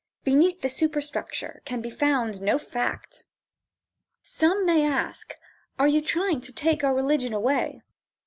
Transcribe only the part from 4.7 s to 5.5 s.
ask,